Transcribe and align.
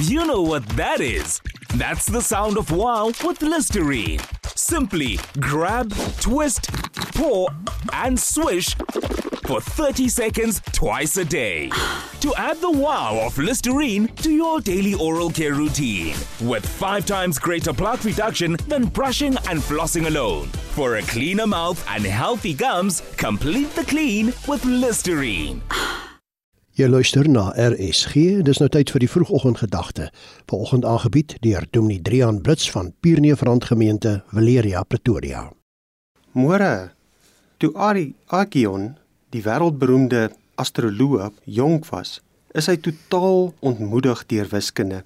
You 0.00 0.24
know 0.26 0.42
what 0.42 0.64
that 0.76 1.00
is. 1.00 1.40
That's 1.74 2.06
the 2.06 2.20
sound 2.20 2.56
of 2.56 2.70
wow 2.70 3.06
with 3.24 3.42
Listerine. 3.42 4.20
Simply 4.54 5.18
grab, 5.40 5.92
twist, 6.20 6.72
pour, 7.16 7.48
and 7.92 8.16
swish 8.16 8.76
for 9.44 9.60
30 9.60 10.08
seconds 10.08 10.62
twice 10.70 11.16
a 11.16 11.24
day. 11.24 11.70
To 12.20 12.32
add 12.36 12.60
the 12.60 12.70
wow 12.70 13.20
of 13.26 13.38
Listerine 13.38 14.06
to 14.22 14.30
your 14.30 14.60
daily 14.60 14.94
oral 14.94 15.30
care 15.30 15.54
routine 15.54 16.14
with 16.42 16.64
five 16.64 17.04
times 17.04 17.40
greater 17.40 17.72
plaque 17.72 18.04
reduction 18.04 18.56
than 18.68 18.86
brushing 18.86 19.36
and 19.48 19.58
flossing 19.58 20.06
alone. 20.06 20.46
For 20.76 20.96
a 20.96 21.02
cleaner 21.02 21.48
mouth 21.48 21.84
and 21.88 22.04
healthy 22.04 22.54
gums, 22.54 23.02
complete 23.16 23.74
the 23.74 23.84
clean 23.84 24.26
with 24.46 24.64
Listerine. 24.64 25.60
Jy 26.78 26.86
luister 26.86 27.26
na 27.26 27.48
RSG. 27.58 28.44
Dis 28.46 28.60
nou 28.62 28.68
tyd 28.70 28.92
vir 28.94 29.02
die 29.02 29.08
vroegoggendgedagte. 29.10 30.04
Vanoggend 30.46 30.84
aangebied 30.86 31.32
deur 31.42 31.64
Dominee 31.74 31.98
Drian 32.06 32.38
Blits 32.38 32.68
van 32.70 32.92
Pierneefrand 33.02 33.66
Gemeente, 33.66 34.12
Valeria, 34.30 34.84
Pretoria. 34.86 35.48
Môre, 36.38 36.92
toe 37.58 37.72
Ari 37.74 38.12
Agion, 38.30 38.92
die 39.34 39.42
wêreldberoemde 39.42 40.28
astroloog, 40.54 41.34
jonk 41.50 41.90
was, 41.90 42.20
is 42.54 42.70
hy 42.70 42.78
totaal 42.78 43.48
ontmoedig 43.58 44.22
deur 44.30 44.46
wiskunde. 44.54 45.02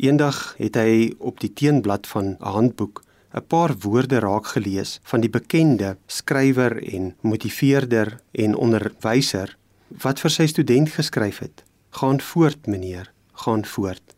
Eendag 0.00 0.54
het 0.56 0.80
hy 0.80 1.12
op 1.20 1.44
die 1.44 1.52
teenblad 1.52 2.08
van 2.08 2.38
'n 2.40 2.56
handboek 2.56 3.04
'n 3.36 3.44
paar 3.52 3.76
woorde 3.84 4.24
raak 4.24 4.46
gelees 4.56 5.00
van 5.04 5.20
die 5.20 5.30
bekende 5.30 5.98
skrywer 6.06 6.80
en 6.80 7.16
motiveerder 7.20 8.16
en 8.32 8.56
onderwyser 8.56 9.58
wat 10.02 10.20
vir 10.22 10.32
sy 10.32 10.46
student 10.46 10.90
geskryf 10.94 11.38
het. 11.44 11.64
Gaan 12.00 12.20
voort, 12.20 12.66
meneer, 12.66 13.12
gaan 13.44 13.64
voort. 13.64 14.14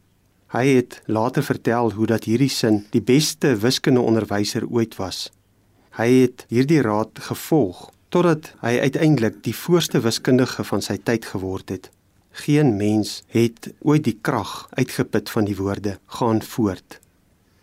Hy 0.55 0.67
het 0.77 1.01
later 1.07 1.43
vertel 1.43 1.91
hoe 1.93 2.07
dat 2.07 2.29
hierdie 2.31 2.53
sin 2.53 2.85
die 2.95 3.03
beste 3.03 3.57
wiskundeonderwyser 3.59 4.69
ooit 4.71 4.95
was. 5.01 5.33
Hy 5.99 6.07
het 6.11 6.45
hierdie 6.49 6.83
raad 6.83 7.19
gevolg 7.27 7.89
totdat 8.15 8.53
hy 8.63 8.77
uiteindelik 8.79 9.41
die 9.43 9.57
voorste 9.59 9.99
wiskundige 10.05 10.63
van 10.69 10.83
sy 10.87 10.95
tyd 11.03 11.27
geword 11.27 11.73
het. 11.75 11.89
Geen 12.45 12.77
mens 12.79 13.23
het 13.35 13.73
ooit 13.83 14.05
die 14.07 14.19
krag 14.23 14.69
uitgeput 14.79 15.31
van 15.31 15.49
die 15.51 15.57
woorde 15.59 15.97
gaan 16.21 16.43
voort. 16.43 17.01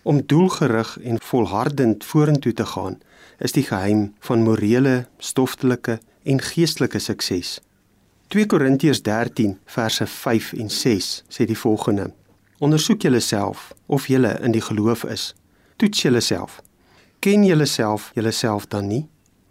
Om 0.03 0.19
doelgerig 0.27 0.97
en 0.99 1.23
volhardend 1.23 2.03
vorentoe 2.03 2.53
te 2.53 2.65
gaan, 2.65 2.99
is 3.39 3.55
die 3.55 3.63
geheim 3.63 4.09
van 4.19 4.43
morele, 4.43 5.05
stoftelike 5.19 5.99
en 6.23 6.43
geestelike 6.43 6.99
sukses. 6.99 7.59
2 8.31 8.45
Korintiërs 8.45 9.01
13 9.01 9.57
verse 9.65 10.05
5 10.07 10.53
en 10.53 10.69
6 10.69 11.07
sê 11.27 11.45
die 11.45 11.57
volgende: 11.57 12.13
Ondersoek 12.63 13.01
julleself 13.03 13.73
of 13.91 14.05
julle 14.07 14.37
in 14.39 14.53
die 14.55 14.61
geloof 14.63 15.03
is. 15.03 15.33
Toets 15.75 16.01
julleself. 16.01 16.61
Ken 17.19 17.43
julleself 17.43 18.11
julleself 18.15 18.69
dan 18.71 18.87
nie? 18.87 19.01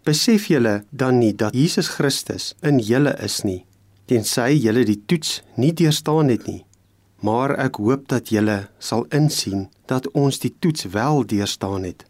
Besef 0.03 0.47
julle 0.49 0.83
dan 0.89 1.19
nie 1.21 1.35
dat 1.35 1.53
Jesus 1.53 1.93
Christus 1.93 2.55
in 2.65 2.79
julle 2.81 3.13
is 3.21 3.43
nie, 3.45 3.59
tensy 4.09 4.57
julle 4.57 4.81
die 4.89 4.97
toets 5.05 5.43
nie 5.61 5.73
deurstaan 5.77 6.33
het 6.33 6.49
nie. 6.49 6.63
Maar 7.21 7.53
ek 7.61 7.77
hoop 7.77 8.07
dat 8.09 8.33
julle 8.33 8.63
sal 8.79 9.05
insien 9.13 9.67
dat 9.85 10.09
ons 10.17 10.41
die 10.41 10.55
toets 10.57 10.89
wel 10.89 11.21
deurstaan 11.29 11.85
het. 11.85 12.07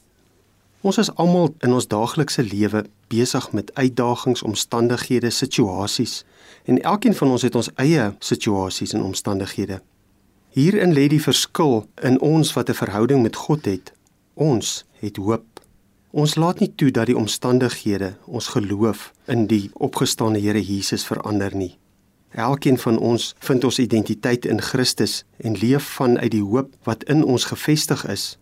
Ons 0.81 0.97
is 0.97 1.11
almal 1.21 1.51
in 1.61 1.73
ons 1.77 1.85
daaglikse 1.87 2.41
lewe 2.43 2.85
besig 3.13 3.51
met 3.53 3.69
uitdagings, 3.77 4.41
omstandighede, 4.41 5.29
situasies 5.29 6.23
en 6.65 6.81
elkeen 6.81 7.13
van 7.13 7.33
ons 7.35 7.45
het 7.45 7.55
ons 7.55 7.69
eie 7.81 8.07
situasies 8.19 8.95
en 8.97 9.03
omstandighede. 9.05 9.81
Hierin 10.57 10.93
lê 10.97 11.05
die 11.07 11.21
verskil 11.21 11.85
in 12.01 12.17
ons 12.19 12.53
wat 12.57 12.69
'n 12.69 12.79
verhouding 12.81 13.21
met 13.21 13.35
God 13.35 13.65
het. 13.65 13.93
Ons 14.33 14.85
het 14.99 15.17
hoop. 15.17 15.45
Ons 16.11 16.35
laat 16.35 16.59
nie 16.59 16.73
toe 16.75 16.91
dat 16.91 17.05
die 17.05 17.17
omstandighede 17.17 18.13
ons 18.25 18.47
geloof 18.47 19.13
in 19.27 19.47
die 19.47 19.69
opgestane 19.73 20.39
Here 20.39 20.61
Jesus 20.61 21.05
verander 21.05 21.55
nie. 21.55 21.77
Elkeen 22.31 22.77
van 22.77 22.97
ons 22.97 23.35
vind 23.39 23.63
ons 23.63 23.79
identiteit 23.79 24.45
in 24.45 24.61
Christus 24.61 25.23
en 25.37 25.55
leef 25.55 25.83
vanuit 25.83 26.31
die 26.31 26.43
hoop 26.43 26.75
wat 26.83 27.03
in 27.03 27.23
ons 27.23 27.45
gefestig 27.45 28.07
is. 28.07 28.37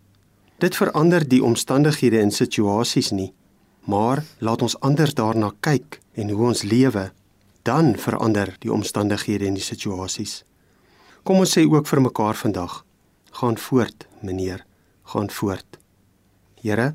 Dit 0.60 0.76
verander 0.76 1.24
die 1.24 1.40
omstandighede 1.40 2.18
en 2.20 2.30
situasies 2.30 3.10
nie, 3.16 3.30
maar 3.88 4.20
laat 4.44 4.60
ons 4.62 4.74
anders 4.84 5.14
daarna 5.16 5.54
kyk 5.64 5.96
en 6.20 6.28
hoe 6.28 6.50
ons 6.50 6.62
lewe 6.68 7.06
dan 7.64 7.94
verander 7.96 8.52
die 8.60 8.72
omstandighede 8.72 9.48
en 9.48 9.56
die 9.56 9.64
situasies. 9.64 10.42
Kom 11.24 11.40
ons 11.40 11.54
sê 11.56 11.64
ook 11.64 11.88
vir 11.88 12.02
mekaar 12.04 12.36
vandag: 12.36 12.82
gaan 13.40 13.56
voort, 13.56 14.04
meneer, 14.20 14.66
gaan 15.14 15.32
voort. 15.32 15.80
Here, 16.60 16.92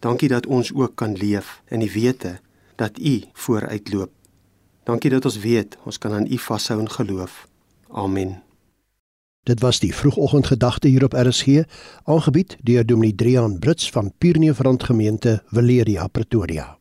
dankie 0.00 0.32
dat 0.32 0.46
ons 0.46 0.72
ook 0.72 0.96
kan 0.96 1.12
leef 1.12 1.60
in 1.68 1.84
die 1.84 1.92
wete 1.92 2.38
dat 2.80 2.96
U 2.98 3.20
vooruitloop. 3.32 4.12
Dankie 4.88 5.12
dat 5.12 5.28
ons 5.28 5.38
weet 5.44 5.76
ons 5.84 6.00
kan 6.00 6.16
aan 6.16 6.30
U 6.32 6.40
vashou 6.40 6.80
in 6.80 6.90
geloof. 6.90 7.44
Amen. 7.92 8.40
Dit 9.44 9.60
was 9.60 9.78
die 9.78 9.94
vroegoggendgedagte 9.94 10.88
hier 10.88 11.04
op 11.04 11.12
RSG, 11.12 11.62
aangebied 12.04 12.56
deur 12.62 12.86
Dominee 12.86 13.14
Drian 13.14 13.58
Brits 13.58 13.90
van 13.90 14.12
Pierneefrand 14.18 14.82
Gemeente, 14.82 15.42
Valeria, 15.46 16.06
Pretoria. 16.06 16.78